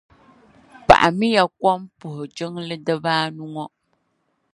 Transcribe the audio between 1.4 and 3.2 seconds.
kom puhi jiŋli diba